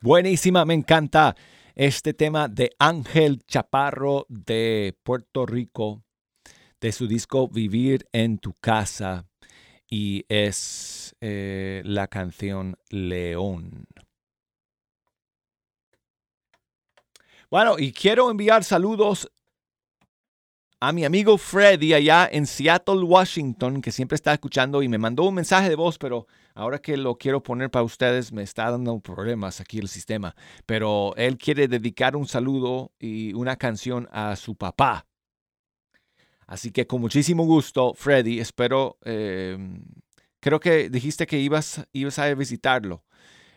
Buenísima, 0.04 0.66
me 0.66 0.74
encanta 0.74 1.36
este 1.76 2.16
tema 2.16 2.48
de 2.48 2.72
Ángel 2.80 3.46
Chaparro 3.46 4.26
de 4.30 4.98
Puerto 5.04 5.46
Rico, 5.46 6.02
de 6.80 6.92
su 6.92 7.06
disco 7.06 7.48
Vivir 7.48 8.08
en 8.12 8.40
tu 8.40 8.56
casa, 8.56 9.28
y 9.88 10.26
es 10.28 11.16
eh, 11.22 11.84
la 11.86 12.08
canción 12.08 12.78
León. 12.90 13.86
Bueno, 17.52 17.78
y 17.78 17.94
quiero 17.94 18.32
enviar 18.32 18.64
saludos 18.64 19.32
a 20.80 20.92
mi 20.94 21.06
amigo 21.06 21.38
Freddy 21.38 21.94
allá 21.94 22.28
en 22.32 22.48
Seattle, 22.48 23.04
Washington, 23.04 23.84
que 23.84 23.92
siempre 23.92 24.16
está 24.16 24.34
escuchando 24.34 24.82
y 24.82 24.88
me 24.88 24.98
mandó 24.98 25.26
un 25.26 25.36
mensaje 25.36 25.70
de 25.70 25.76
voz, 25.76 26.00
pero 26.00 26.26
ahora 26.54 26.80
que 26.80 26.98
lo 26.98 27.18
quiero 27.18 27.44
poner 27.44 27.70
para 27.70 27.84
ustedes 27.84 28.32
me 28.32 28.44
está 28.44 28.72
dando 28.72 29.00
problemas 29.00 29.62
aquí 29.62 29.80
el 29.80 29.88
sistema. 29.88 30.36
Pero 30.66 31.16
él 31.18 31.38
quiere 31.38 31.68
dedicar 31.68 32.16
un 32.16 32.28
saludo 32.28 32.92
y 33.00 33.34
una 33.34 33.56
canción 33.56 34.08
a 34.12 34.36
su 34.36 34.56
papá. 34.56 35.08
Así 36.48 36.72
que 36.72 36.86
con 36.86 37.02
muchísimo 37.02 37.46
gusto, 37.46 37.94
Freddy, 37.94 38.40
espero, 38.40 38.98
eh, 39.06 39.58
creo 40.40 40.60
que 40.60 40.90
dijiste 40.90 41.26
que 41.26 41.40
ibas, 41.40 41.88
ibas 41.94 42.20
a 42.20 42.34
visitarlo. 42.34 43.04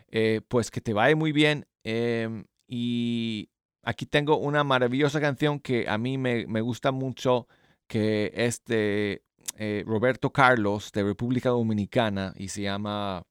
Eh, 0.08 0.42
pues 0.46 0.70
que 0.70 0.80
te 0.80 0.92
vaya 0.92 1.16
muy 1.16 1.32
bien. 1.32 1.66
eh, 1.82 2.44
y 2.66 3.50
aquí 3.82 4.06
tengo 4.06 4.38
una 4.38 4.64
maravillosa 4.64 5.20
canción 5.20 5.60
que 5.60 5.86
a 5.88 5.98
mí 5.98 6.18
me, 6.18 6.46
me 6.46 6.60
gusta 6.60 6.92
mucho, 6.92 7.46
que 7.86 8.32
es 8.34 8.64
de 8.64 9.22
eh, 9.56 9.84
Roberto 9.86 10.30
Carlos 10.30 10.90
de 10.92 11.02
República 11.02 11.50
Dominicana 11.50 12.32
y 12.36 12.48
se 12.48 12.62
llama 12.62 13.22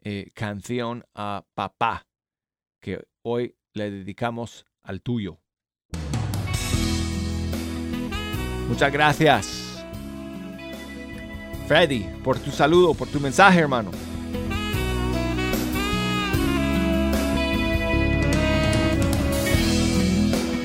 eh, 0.00 0.30
Canción 0.34 1.04
a 1.14 1.44
Papá, 1.54 2.06
que 2.80 3.04
hoy 3.22 3.54
le 3.74 3.90
dedicamos 3.90 4.66
al 4.82 5.00
tuyo. 5.00 5.38
Muchas 8.68 8.92
gracias, 8.92 9.84
Freddy, 11.66 12.06
por 12.24 12.38
tu 12.38 12.50
saludo, 12.50 12.94
por 12.94 13.08
tu 13.08 13.20
mensaje, 13.20 13.60
hermano. 13.60 13.90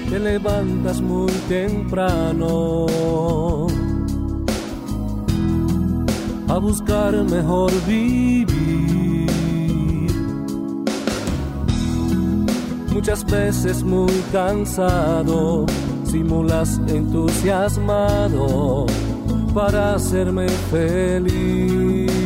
te 0.09 0.19
levantas 0.19 1.01
muy 1.01 1.31
temprano 1.47 2.85
a 6.47 6.57
buscar 6.57 7.13
mejor 7.23 7.71
vivir. 7.85 8.47
Muchas 12.93 13.23
veces 13.25 13.83
muy 13.83 14.11
cansado, 14.31 15.65
simulas 16.03 16.79
entusiasmado 16.87 18.85
para 19.53 19.95
hacerme 19.95 20.47
feliz. 20.71 22.16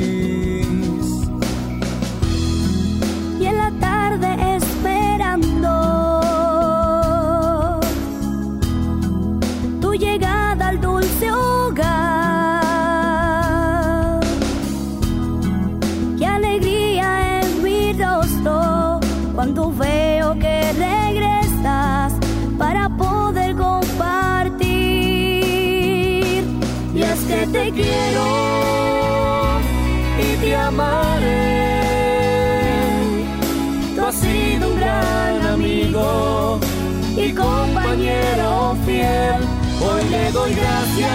Y 37.23 37.33
compañero 37.33 38.75
fiel. 38.85 39.41
Hoy 39.81 40.03
le 40.09 40.31
doy 40.31 40.53
gracias 40.53 41.11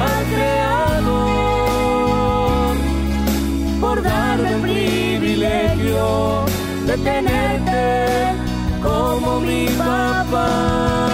al 0.00 0.24
Creador 0.32 1.16
por 3.80 4.02
darme 4.02 4.54
el 4.54 4.60
privilegio 4.60 6.44
de 6.86 6.96
tenerte 6.98 8.34
como 8.82 9.40
mi 9.40 9.66
papá. 9.78 11.05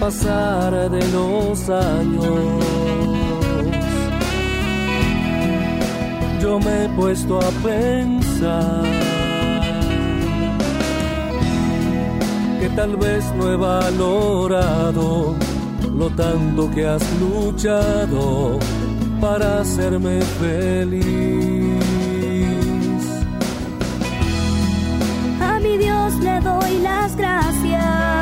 Pasar 0.00 0.90
de 0.90 1.06
los 1.12 1.68
años 1.68 2.90
yo 6.40 6.58
me 6.58 6.84
he 6.84 6.88
puesto 6.96 7.38
a 7.38 7.50
pensar 7.62 8.82
que 12.60 12.68
tal 12.70 12.96
vez 12.96 13.24
no 13.36 13.52
he 13.52 13.56
valorado 13.56 15.36
lo 15.94 16.08
tanto 16.10 16.70
que 16.70 16.86
has 16.86 17.02
luchado 17.20 18.58
para 19.20 19.60
hacerme 19.60 20.22
feliz. 20.40 21.04
A 25.42 25.58
mi 25.60 25.76
Dios 25.76 26.14
le 26.20 26.40
doy 26.40 26.78
las 26.78 27.16
gracias 27.16 28.19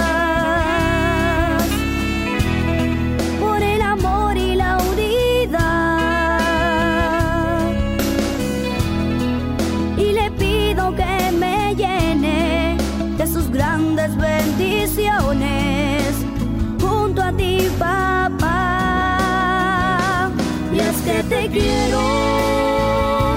quiero 21.50 23.36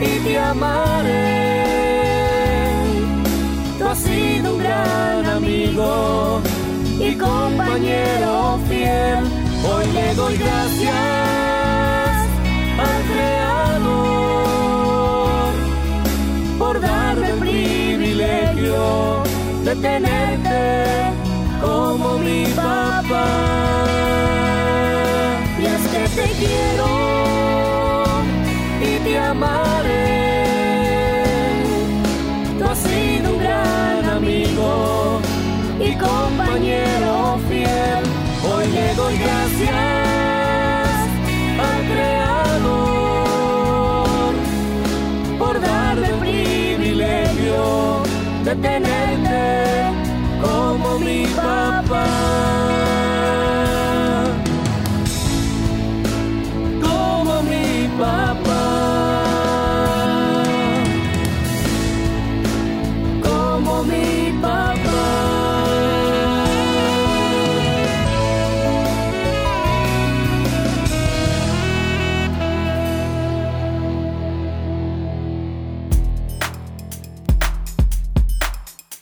y 0.00 0.18
te 0.24 0.38
amaré. 0.38 1.64
Tú 3.78 3.86
has 3.86 3.98
sido 3.98 4.54
un 4.54 4.58
gran 4.62 5.26
amigo 5.26 6.40
y 6.98 7.14
compañero 7.14 8.58
fiel. 8.68 9.24
Hoy 9.66 9.86
le 9.92 10.14
doy 10.14 10.36
gracias 10.36 10.94
al 12.86 13.02
Creador 13.10 13.94
por 16.58 16.80
darme 16.80 17.30
el 17.30 17.38
privilegio 17.38 19.22
de 19.64 19.76
tenerte 19.76 21.12
como 21.60 22.18
mi 22.18 22.44
papá. 22.54 23.26
Y 25.58 25.64
es 25.66 25.82
que 25.92 26.08
te 26.20 26.28
quiero 26.38 27.03
amaré. 29.34 30.14
Tú 32.58 32.64
has 32.64 32.78
sido 32.78 33.26
un 33.32 33.38
gran 33.38 34.04
amigo 34.18 35.20
y 35.80 35.90
compañero 35.96 37.38
fiel. 37.48 38.02
Hoy 38.50 38.66
le 38.76 38.94
doy 38.94 39.14
gracias 39.18 39.74
al 41.68 41.80
Creador 41.90 42.74
por 45.38 45.54
darme 45.60 46.08
el 46.08 46.18
privilegio 46.26 48.02
de 48.44 48.54
tenerte 48.56 49.13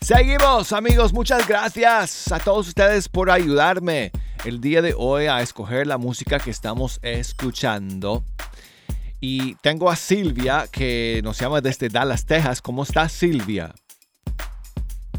Seguimos 0.02 0.72
amigos, 0.72 1.12
muchas 1.12 1.46
gracias 1.46 2.32
a 2.32 2.40
todos 2.40 2.66
ustedes 2.66 3.08
por 3.08 3.30
ayudarme 3.30 4.10
el 4.44 4.60
día 4.60 4.82
de 4.82 4.94
hoy 4.98 5.26
a 5.26 5.40
escoger 5.42 5.86
la 5.86 5.96
música 5.96 6.40
que 6.40 6.50
estamos 6.50 6.98
escuchando. 7.02 8.24
Y 9.20 9.54
tengo 9.56 9.88
a 9.88 9.94
Silvia 9.94 10.66
que 10.72 11.20
nos 11.22 11.38
llama 11.38 11.60
desde 11.60 11.88
Dallas, 11.88 12.26
Texas. 12.26 12.60
¿Cómo 12.60 12.82
estás 12.82 13.12
Silvia? 13.12 13.72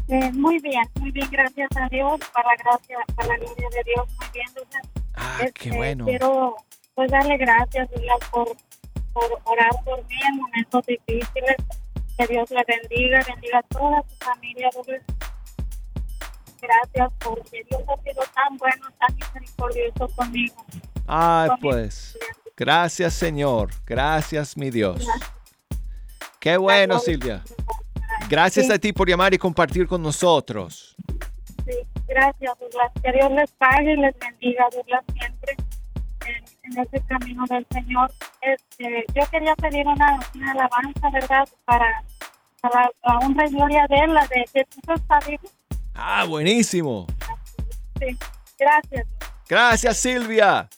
Eh, 0.08 0.30
muy 0.32 0.58
bien, 0.58 0.84
muy 1.00 1.10
bien, 1.12 1.30
gracias 1.30 1.70
a 1.76 1.88
Dios, 1.88 2.20
para 2.34 2.48
la 2.48 2.56
gracia, 2.62 2.98
para 3.16 3.28
la 3.28 3.36
gloria 3.38 3.68
de 3.70 3.82
Dios, 3.86 4.06
muy 4.18 4.26
bien, 4.34 4.46
Douglas. 4.54 4.82
Ah, 5.14 5.38
qué 5.38 5.46
Este, 5.46 5.76
bueno. 5.78 6.04
Quiero 6.04 6.56
pues 6.94 7.10
darle 7.10 7.38
gracias, 7.38 7.90
Douglas, 7.90 8.18
por, 8.30 8.54
por 9.14 9.40
orar 9.44 9.70
por 9.82 10.06
mí 10.06 10.16
en 10.28 10.36
momentos 10.36 10.84
difíciles. 10.84 11.56
Que 12.18 12.26
Dios 12.28 12.50
le 12.50 12.64
bendiga, 12.66 13.20
bendiga 13.26 13.58
a 13.58 13.62
toda 13.62 14.02
su 14.08 14.16
familia. 14.24 14.70
Gracias 16.62 17.12
porque 17.18 17.64
Dios 17.68 17.82
ha 17.88 18.02
sido 18.02 18.22
tan 18.34 18.56
bueno, 18.56 18.86
tan 18.98 19.14
misericordioso 19.16 20.08
conmigo. 20.16 20.64
Ay, 21.06 21.48
Conmigo. 21.48 21.70
pues. 21.70 22.18
Gracias 22.56 23.14
Señor, 23.14 23.70
gracias 23.84 24.56
mi 24.56 24.70
Dios. 24.70 25.06
Qué 26.38 26.56
bueno 26.56 26.98
Silvia. 27.00 27.42
Gracias 28.28 28.66
Sí. 28.66 28.72
a 28.72 28.78
ti 28.78 28.92
por 28.92 29.08
llamar 29.08 29.34
y 29.34 29.38
compartir 29.38 29.86
con 29.88 30.00
nosotros. 30.02 30.94
Sí, 31.66 31.72
gracias, 32.06 32.52
Douglas. 32.60 32.92
Que 33.02 33.12
Dios 33.12 33.30
les 33.32 33.50
pague 33.52 33.92
y 33.92 33.96
les 33.96 34.16
bendiga, 34.18 34.66
Douglas, 34.72 35.04
siempre 35.18 35.56
en, 36.64 36.78
ese 36.78 37.00
camino 37.06 37.44
del 37.48 37.66
Señor. 37.70 38.12
Este, 38.40 39.04
yo 39.14 39.22
quería 39.30 39.54
pedir 39.56 39.86
una, 39.86 40.18
una 40.34 40.52
alabanza, 40.52 41.10
¿verdad? 41.12 41.48
Para, 41.64 42.02
para 42.60 42.90
la 43.04 43.18
honra 43.18 43.46
y 43.46 43.50
gloria 43.52 43.86
de 43.88 43.96
Él, 43.96 44.14
la 44.14 44.26
de 44.26 44.44
Jesús 44.52 44.82
está 44.94 45.18
vivo. 45.28 45.48
Ah, 45.94 46.24
buenísimo. 46.24 47.06
Sí, 47.98 48.16
gracias. 48.58 49.06
Gracias 49.48 49.96
Silvia. 49.98 50.68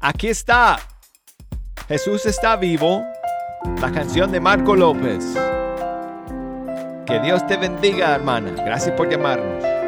Aquí 0.00 0.28
está. 0.28 0.78
Jesús 1.88 2.26
está 2.26 2.56
vivo. 2.56 3.02
La 3.80 3.92
canción 3.92 4.32
de 4.32 4.40
Marco 4.40 4.74
López. 4.74 5.24
Que 7.06 7.20
Dios 7.20 7.46
te 7.46 7.56
bendiga, 7.56 8.14
hermana. 8.14 8.52
Gracias 8.64 8.96
por 8.96 9.10
llamarnos. 9.10 9.79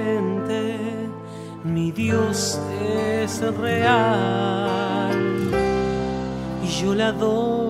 mi 1.63 1.91
Dios 1.91 2.59
es 2.81 3.41
real. 3.57 5.11
Y 6.63 6.67
yo 6.67 6.95
le 6.95 7.03
adoro 7.03 7.64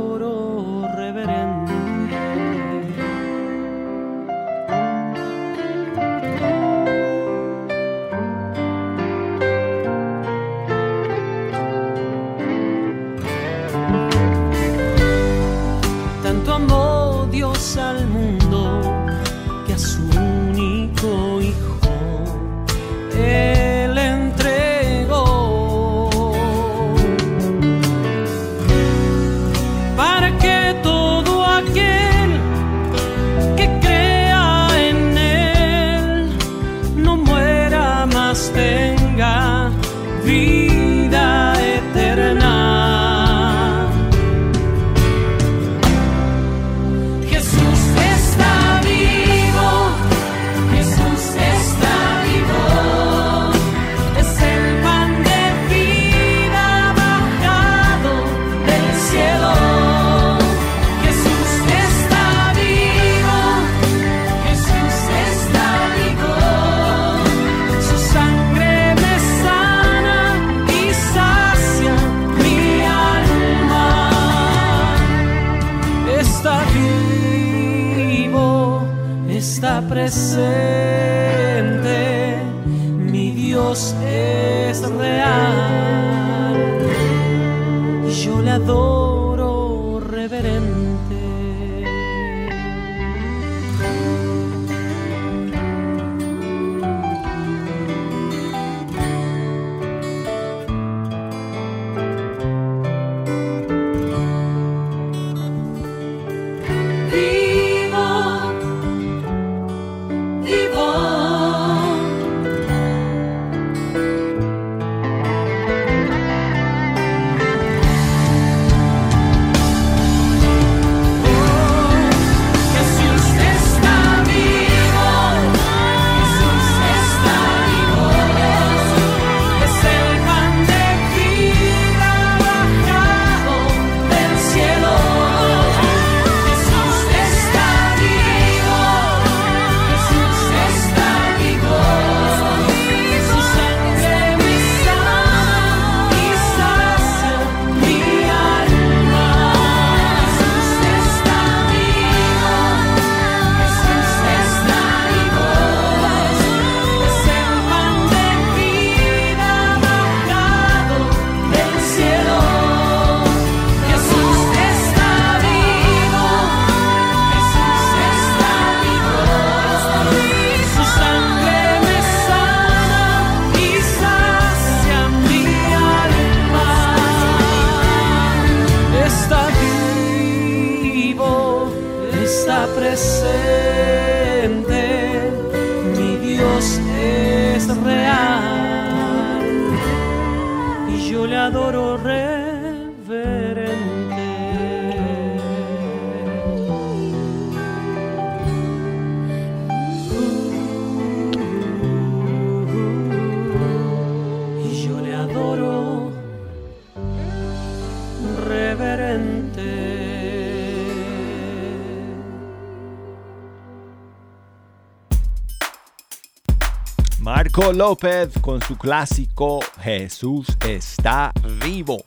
Marco 217.56 217.72
López 217.72 218.34
con 218.42 218.62
su 218.62 218.78
clásico 218.78 219.62
Jesús 219.80 220.46
está 220.68 221.32
vivo. 221.64 222.04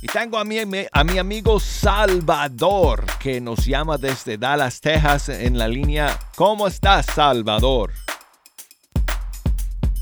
Y 0.00 0.08
tengo 0.08 0.38
a 0.38 0.44
mi, 0.44 0.58
a 0.90 1.04
mi 1.04 1.18
amigo 1.18 1.60
Salvador 1.60 3.04
que 3.20 3.40
nos 3.40 3.64
llama 3.64 3.98
desde 3.98 4.38
Dallas, 4.38 4.80
Texas 4.80 5.28
en 5.28 5.56
la 5.56 5.68
línea. 5.68 6.18
¿Cómo 6.34 6.66
estás, 6.66 7.06
Salvador? 7.06 7.92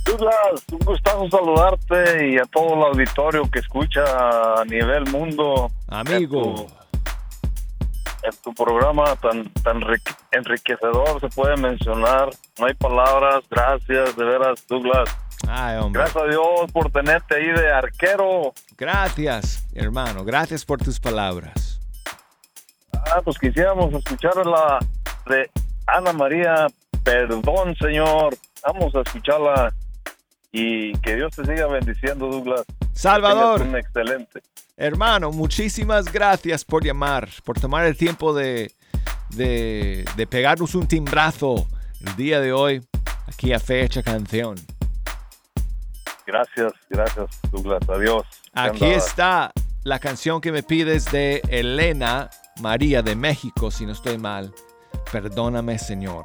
Douglas, 0.06 0.64
un 0.72 0.78
gustazo 0.78 1.28
saludarte 1.28 2.30
y 2.30 2.38
a 2.38 2.44
todo 2.46 2.76
el 2.76 2.82
auditorio 2.84 3.50
que 3.50 3.58
escucha 3.58 4.02
a 4.62 4.64
nivel 4.64 5.10
mundo. 5.10 5.70
Amigo. 5.88 6.68
En 8.22 8.32
tu, 8.42 8.52
programa 8.54 9.16
tan, 9.16 9.44
tan 9.62 9.80
enrique- 9.80 10.14
enriquecedor 10.32 11.20
se 11.20 11.28
puede 11.28 11.56
mencionar. 11.56 12.28
No 12.58 12.66
hay 12.66 12.74
palabras. 12.74 13.44
Gracias, 13.50 14.14
de 14.16 14.24
veras, 14.24 14.66
Douglas. 14.68 15.08
Ay, 15.48 15.78
hombre. 15.78 16.02
Gracias 16.02 16.22
a 16.22 16.26
Dios 16.26 16.70
por 16.72 16.90
tenerte 16.92 17.36
ahí 17.36 17.46
de 17.50 17.72
arquero. 17.72 18.52
Gracias, 18.76 19.66
hermano. 19.74 20.24
Gracias 20.24 20.64
por 20.64 20.78
tus 20.82 21.00
palabras. 21.00 21.80
Ah, 22.92 23.20
pues 23.24 23.38
quisiéramos 23.38 23.92
escuchar 23.94 24.36
la 24.46 24.78
de 25.26 25.50
Ana 25.86 26.12
María. 26.12 26.66
Perdón, 27.02 27.74
Señor. 27.80 28.36
Vamos 28.66 28.94
a 28.94 29.00
escucharla 29.00 29.72
y 30.52 30.92
que 30.98 31.16
Dios 31.16 31.34
te 31.34 31.44
siga 31.44 31.66
bendiciendo, 31.66 32.26
Douglas. 32.26 32.62
Salvador. 32.92 33.62
Un 33.62 33.76
excelente. 33.76 34.42
Hermano, 34.76 35.30
muchísimas 35.30 36.10
gracias 36.12 36.64
por 36.64 36.84
llamar, 36.84 37.28
por 37.44 37.60
tomar 37.60 37.84
el 37.84 37.96
tiempo 37.96 38.32
de, 38.32 38.72
de, 39.30 40.04
de 40.16 40.26
pegarnos 40.26 40.74
un 40.74 40.86
timbrazo 40.86 41.66
el 42.04 42.16
día 42.16 42.40
de 42.40 42.52
hoy 42.52 42.82
aquí 43.26 43.52
a 43.52 43.60
Fecha 43.60 44.02
Canción. 44.02 44.56
Gracias, 46.26 46.72
gracias, 46.88 47.26
Douglas. 47.50 47.80
Adiós. 47.88 48.24
Aquí 48.52 48.86
está 48.86 49.52
la 49.82 49.98
canción 49.98 50.40
que 50.40 50.52
me 50.52 50.62
pides 50.62 51.10
de 51.10 51.42
Elena 51.48 52.30
María 52.60 53.02
de 53.02 53.16
México, 53.16 53.70
si 53.70 53.84
no 53.84 53.92
estoy 53.92 54.18
mal. 54.18 54.52
Perdóname, 55.10 55.78
Señor. 55.78 56.24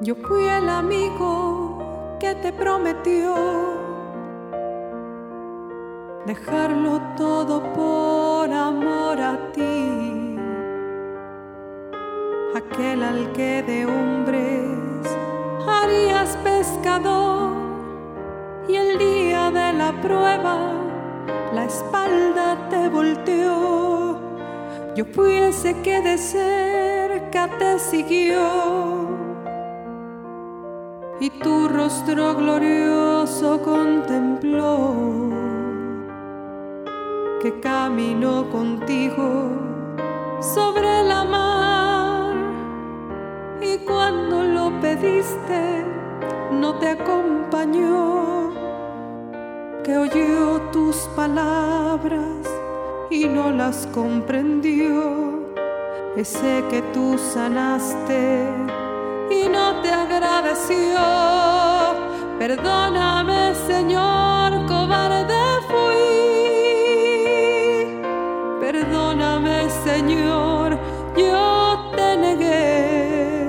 Yo 0.00 0.14
fui 0.14 0.44
el 0.44 0.68
amigo 0.68 2.16
que 2.20 2.32
te 2.36 2.52
prometió 2.52 3.34
dejarlo 6.24 7.00
todo 7.16 7.60
por 7.72 8.48
amor 8.48 9.20
a 9.20 9.36
ti. 9.52 10.36
Aquel 12.54 13.02
al 13.02 13.32
que 13.32 13.64
de 13.64 13.86
hombres 13.86 15.16
harías 15.66 16.36
pescador 16.44 17.56
y 18.68 18.76
el 18.76 18.98
día 18.98 19.50
de 19.50 19.72
la 19.72 20.00
prueba 20.00 20.74
la 21.52 21.64
espalda 21.64 22.68
te 22.70 22.88
volteó. 22.88 24.16
Yo 24.94 25.04
fui 25.06 25.32
ese 25.32 25.74
que 25.82 26.00
de 26.02 26.16
cerca 26.18 27.48
te 27.58 27.80
siguió 27.80 28.97
y 31.20 31.30
tu 31.30 31.68
rostro 31.68 32.34
glorioso 32.36 33.60
contempló, 33.62 34.94
que 37.42 37.58
caminó 37.60 38.48
contigo 38.50 39.50
sobre 40.40 41.02
la 41.02 41.24
mar. 41.24 42.34
Y 43.60 43.78
cuando 43.78 44.44
lo 44.44 44.80
pediste 44.80 45.84
no 46.52 46.74
te 46.76 46.90
acompañó, 46.90 48.52
que 49.82 49.98
oyó 49.98 50.60
tus 50.72 50.96
palabras 51.16 52.46
y 53.10 53.24
no 53.24 53.50
las 53.50 53.88
comprendió, 53.88 55.42
ese 56.16 56.64
que 56.70 56.82
tú 56.92 57.18
sanaste 57.18 58.46
y 59.30 59.48
no 59.48 59.80
te 59.82 59.90
agradeció. 59.90 60.98
Perdóname, 62.38 63.54
Señor, 63.66 64.66
cobarde 64.66 65.34
fui. 65.68 65.98
Perdóname, 68.60 69.68
Señor, 69.84 70.78
yo 71.16 71.90
te 71.96 72.16
negué. 72.16 73.48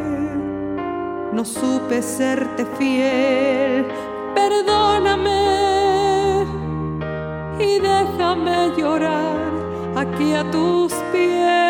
no 1.34 1.46
supe 1.46 2.02
serte 2.02 2.66
fiel. 2.78 3.86
Perdóname 4.36 6.46
y 7.60 7.80
déjame 7.80 8.72
llorar 8.78 9.38
aquí 9.96 10.34
a 10.34 10.44
tus 10.52 10.94
pies. 11.12 11.69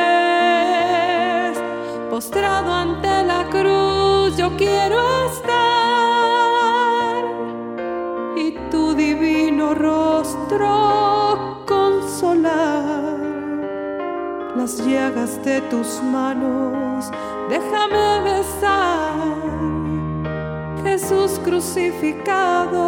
Postrado 2.20 2.74
ante 2.74 3.24
la 3.24 3.48
cruz, 3.50 4.36
yo 4.36 4.50
quiero 4.58 5.00
estar 5.28 5.56
y 8.36 8.58
tu 8.70 8.94
divino 8.94 9.74
rostro 9.74 11.64
consolar 11.66 13.16
las 14.54 14.86
llagas 14.86 15.42
de 15.46 15.62
tus 15.72 16.04
manos. 16.04 17.10
Déjame 17.48 18.20
besar, 18.26 19.16
Jesús 20.84 21.40
crucificado. 21.46 22.84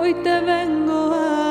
Hoy 0.00 0.14
te 0.14 0.40
vengo 0.40 1.14
a 1.14 1.41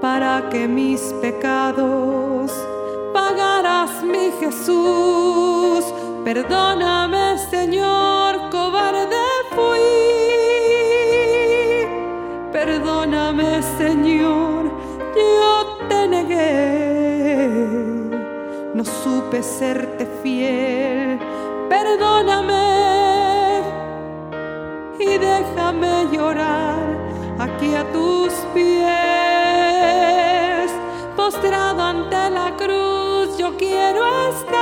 para 0.00 0.48
que 0.50 0.66
mis 0.66 1.00
pecados 1.22 2.50
mi 4.02 4.30
Jesús. 4.40 5.84
Perdóname, 6.24 7.38
Señor, 7.50 8.50
cobarde 8.50 9.26
fui. 9.54 9.80
Perdóname, 12.52 13.62
Señor, 13.78 14.70
yo 15.14 15.78
te 15.88 16.08
negué. 16.08 17.58
No 18.74 18.84
supe 18.84 19.42
serte 19.42 20.06
fiel. 20.22 21.18
Perdóname 21.68 22.66
y 24.98 25.18
déjame 25.18 26.06
llorar 26.12 26.78
aquí 27.38 27.74
a 27.74 27.84
tus 27.92 28.32
pies. 28.54 28.86
Postrado 31.16 31.82
ante 31.82 32.30
la 32.30 32.54
cruz, 32.56 32.85
quiero 33.58 34.30
estar 34.30 34.56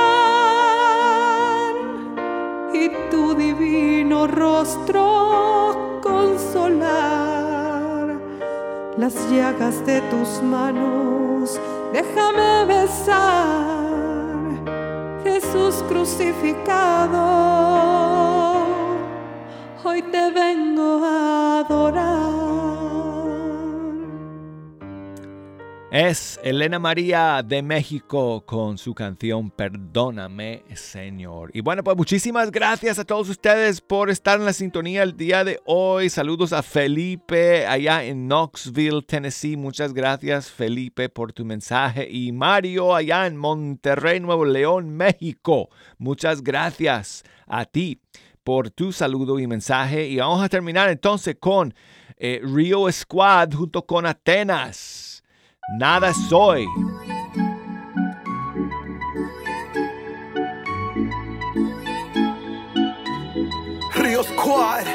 y 2.73 2.89
tu 3.09 3.33
divino 3.35 4.27
rostro 4.27 5.99
consolar 6.01 8.17
las 8.97 9.13
llagas 9.29 9.85
de 9.85 10.01
tus 10.01 10.41
manos. 10.41 11.61
Déjame 11.93 12.65
besar, 12.65 14.25
Jesús 15.23 15.81
crucificado. 15.87 17.23
Hoy 19.83 20.01
te 20.01 20.31
vengo 20.31 21.05
a 21.05 21.59
adorar. 21.59 22.14
Es 25.97 26.41
Elena 26.43 26.77
María 26.77 27.41
de 27.41 27.61
México 27.61 28.43
con 28.45 28.77
su 28.77 28.93
canción 28.93 29.49
Perdóname, 29.49 30.65
Señor. 30.73 31.51
Y 31.53 31.61
bueno, 31.61 31.85
pues 31.85 31.95
muchísimas 31.95 32.51
gracias 32.51 32.99
a 32.99 33.05
todos 33.05 33.29
ustedes 33.29 33.79
por 33.79 34.09
estar 34.09 34.37
en 34.37 34.43
la 34.43 34.51
sintonía 34.51 35.03
el 35.03 35.15
día 35.15 35.45
de 35.45 35.61
hoy. 35.63 36.09
Saludos 36.09 36.51
a 36.51 36.63
Felipe 36.63 37.65
allá 37.65 38.03
en 38.03 38.27
Knoxville, 38.27 39.03
Tennessee. 39.03 39.55
Muchas 39.55 39.93
gracias, 39.93 40.51
Felipe, 40.51 41.07
por 41.07 41.31
tu 41.31 41.45
mensaje. 41.45 42.05
Y 42.11 42.33
Mario 42.33 42.93
allá 42.93 43.25
en 43.25 43.37
Monterrey, 43.37 44.19
Nuevo 44.19 44.43
León, 44.43 44.89
México. 44.89 45.69
Muchas 45.97 46.43
gracias 46.43 47.23
a 47.47 47.63
ti 47.63 48.01
por 48.43 48.69
tu 48.69 48.91
saludo 48.91 49.39
y 49.39 49.47
mensaje. 49.47 50.09
Y 50.09 50.17
vamos 50.17 50.43
a 50.43 50.49
terminar 50.49 50.89
entonces 50.89 51.37
con 51.39 51.73
eh, 52.17 52.41
Rio 52.43 52.91
Squad 52.91 53.53
junto 53.53 53.85
con 53.85 54.05
Atenas. 54.05 55.14
Nada 55.67 56.13
soy. 56.13 56.67
Río 63.95 64.23
Squad. 64.23 64.85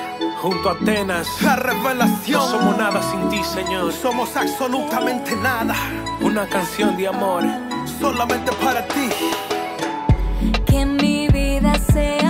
Junto 0.40 0.70
a 0.70 0.72
Atenas, 0.72 1.26
La 1.42 1.56
revelación. 1.56 2.40
no 2.40 2.46
somos 2.46 2.78
nada 2.78 3.02
sin 3.02 3.28
ti, 3.28 3.42
Señor. 3.44 3.92
Somos 3.92 4.36
absolutamente 4.36 5.36
nada. 5.36 5.74
Una 6.20 6.46
canción 6.46 6.96
de 6.96 7.08
amor. 7.08 7.42
Solamente 8.00 8.52
para 8.52 8.86
ti. 8.88 9.10
Que 10.64 10.86
mi 10.86 11.28
vida 11.28 11.74
sea 11.92 12.29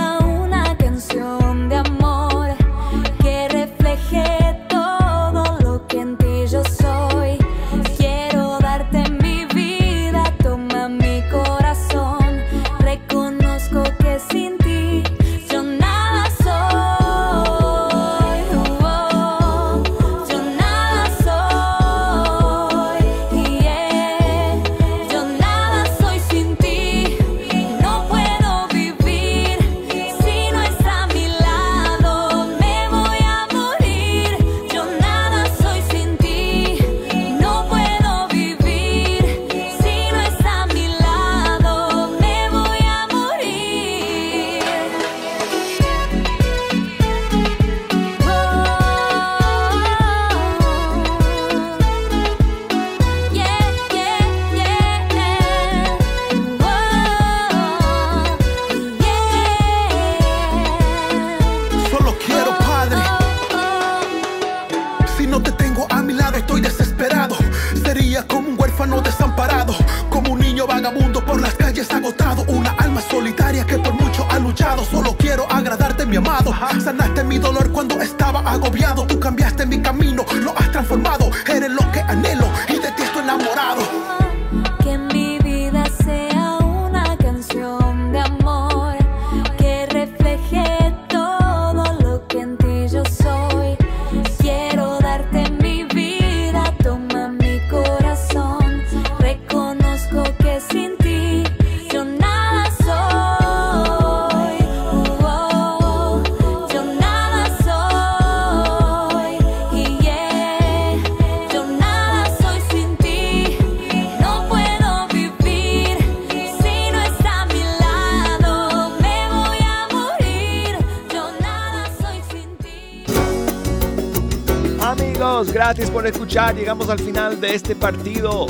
gracias 125.71 125.89
por 125.89 126.05
escuchar. 126.05 126.53
Llegamos 126.53 126.89
al 126.89 126.99
final 126.99 127.39
de 127.39 127.55
este 127.55 127.77
partido. 127.77 128.45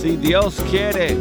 Si 0.00 0.16
Dios 0.16 0.56
quiere, 0.70 1.18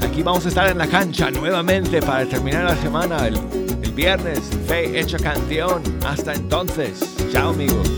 aquí 0.00 0.20
vamos 0.24 0.46
a 0.46 0.48
estar 0.48 0.68
en 0.68 0.78
la 0.78 0.88
cancha 0.88 1.30
nuevamente 1.30 2.02
para 2.02 2.26
terminar 2.26 2.64
la 2.64 2.74
semana 2.74 3.28
el, 3.28 3.36
el 3.80 3.92
viernes. 3.92 4.40
Fe 4.66 4.98
hecha 4.98 5.16
canción. 5.18 5.80
Hasta 6.04 6.34
entonces. 6.34 7.14
Chao 7.30 7.50
amigos. 7.50 7.88